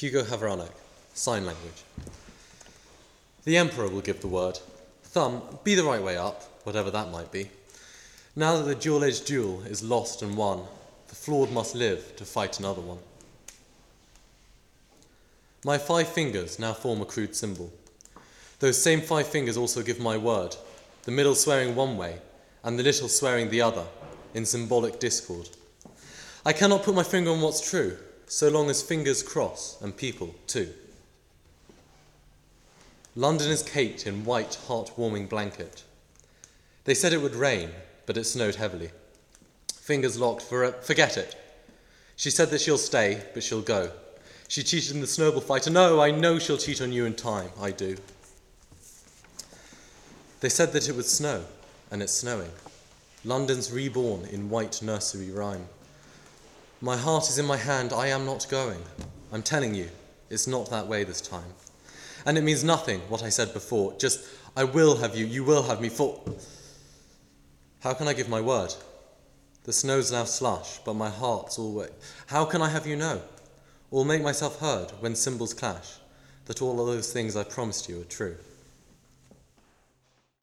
Hugo 0.00 0.22
Havranek, 0.22 0.72
sign 1.12 1.44
language. 1.44 1.84
The 3.44 3.58
Emperor 3.58 3.86
will 3.86 4.00
give 4.00 4.22
the 4.22 4.28
word. 4.28 4.58
Thumb, 5.02 5.42
be 5.62 5.74
the 5.74 5.84
right 5.84 6.02
way 6.02 6.16
up, 6.16 6.42
whatever 6.64 6.90
that 6.90 7.10
might 7.10 7.30
be. 7.30 7.50
Now 8.34 8.56
that 8.56 8.62
the 8.62 8.74
dual 8.74 9.04
edged 9.04 9.26
duel 9.26 9.60
is 9.64 9.82
lost 9.82 10.22
and 10.22 10.38
won, 10.38 10.62
the 11.08 11.14
flawed 11.14 11.52
must 11.52 11.74
live 11.74 12.16
to 12.16 12.24
fight 12.24 12.58
another 12.58 12.80
one. 12.80 12.96
My 15.66 15.76
five 15.76 16.08
fingers 16.08 16.58
now 16.58 16.72
form 16.72 17.02
a 17.02 17.04
crude 17.04 17.36
symbol. 17.36 17.70
Those 18.60 18.80
same 18.80 19.02
five 19.02 19.26
fingers 19.26 19.58
also 19.58 19.82
give 19.82 20.00
my 20.00 20.16
word, 20.16 20.56
the 21.02 21.10
middle 21.10 21.34
swearing 21.34 21.76
one 21.76 21.98
way 21.98 22.20
and 22.64 22.78
the 22.78 22.82
little 22.82 23.10
swearing 23.10 23.50
the 23.50 23.60
other, 23.60 23.84
in 24.32 24.46
symbolic 24.46 24.98
discord. 24.98 25.50
I 26.46 26.54
cannot 26.54 26.84
put 26.84 26.94
my 26.94 27.02
finger 27.02 27.32
on 27.32 27.42
what's 27.42 27.68
true, 27.68 27.98
so 28.30 28.48
long 28.48 28.70
as 28.70 28.80
fingers 28.80 29.24
cross 29.24 29.76
and 29.82 29.96
people 29.96 30.32
too. 30.46 30.72
London 33.16 33.50
is 33.50 33.60
caked 33.64 34.06
in 34.06 34.24
white, 34.24 34.54
heart-warming 34.68 35.26
blanket. 35.26 35.82
They 36.84 36.94
said 36.94 37.12
it 37.12 37.20
would 37.20 37.34
rain, 37.34 37.70
but 38.06 38.16
it 38.16 38.22
snowed 38.22 38.54
heavily. 38.54 38.90
Fingers 39.74 40.16
locked, 40.16 40.42
for 40.42 40.70
forget 40.70 41.16
it. 41.16 41.34
She 42.14 42.30
said 42.30 42.50
that 42.50 42.60
she'll 42.60 42.78
stay, 42.78 43.20
but 43.34 43.42
she'll 43.42 43.62
go. 43.62 43.90
She 44.46 44.62
cheated 44.62 44.94
in 44.94 45.00
the 45.00 45.08
snowball 45.08 45.40
fight, 45.40 45.68
no, 45.68 46.00
I 46.00 46.12
know 46.12 46.38
she'll 46.38 46.56
cheat 46.56 46.80
on 46.80 46.92
you 46.92 47.06
in 47.06 47.14
time. 47.14 47.50
I 47.60 47.72
do. 47.72 47.96
They 50.38 50.50
said 50.50 50.72
that 50.72 50.88
it 50.88 50.94
would 50.94 51.04
snow, 51.04 51.44
and 51.90 52.00
it's 52.00 52.12
snowing. 52.12 52.52
London's 53.24 53.72
reborn 53.72 54.24
in 54.26 54.50
white 54.50 54.82
nursery 54.82 55.32
rhyme. 55.32 55.66
My 56.82 56.96
heart 56.96 57.28
is 57.28 57.38
in 57.38 57.44
my 57.44 57.58
hand, 57.58 57.92
I 57.92 58.06
am 58.06 58.24
not 58.24 58.46
going. 58.48 58.82
I'm 59.32 59.42
telling 59.42 59.74
you, 59.74 59.90
it's 60.30 60.46
not 60.46 60.70
that 60.70 60.86
way 60.86 61.04
this 61.04 61.20
time. 61.20 61.52
And 62.24 62.38
it 62.38 62.44
means 62.44 62.64
nothing, 62.64 63.00
what 63.10 63.22
I 63.22 63.28
said 63.28 63.52
before, 63.52 63.92
just 63.98 64.26
I 64.56 64.64
will 64.64 64.96
have 64.96 65.14
you, 65.14 65.26
you 65.26 65.44
will 65.44 65.64
have 65.64 65.82
me, 65.82 65.90
for. 65.90 66.18
How 67.80 67.92
can 67.92 68.08
I 68.08 68.14
give 68.14 68.30
my 68.30 68.40
word? 68.40 68.74
The 69.64 69.74
snow's 69.74 70.10
now 70.10 70.24
slush, 70.24 70.78
but 70.78 70.94
my 70.94 71.10
heart's 71.10 71.58
all 71.58 71.74
wet. 71.74 71.92
How 72.28 72.46
can 72.46 72.62
I 72.62 72.70
have 72.70 72.86
you 72.86 72.96
know, 72.96 73.20
or 73.90 74.06
make 74.06 74.22
myself 74.22 74.58
heard 74.58 74.90
when 75.00 75.14
cymbals 75.14 75.52
clash, 75.52 75.98
that 76.46 76.62
all 76.62 76.80
of 76.80 76.86
those 76.86 77.12
things 77.12 77.36
I 77.36 77.44
promised 77.44 77.90
you 77.90 78.00
are 78.00 78.04
true? 78.04 78.36